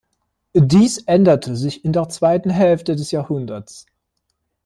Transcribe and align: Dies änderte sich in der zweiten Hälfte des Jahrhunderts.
Dies 0.55 0.97
änderte 0.97 1.55
sich 1.55 1.85
in 1.85 1.93
der 1.93 2.09
zweiten 2.09 2.49
Hälfte 2.49 2.95
des 2.95 3.11
Jahrhunderts. 3.11 3.85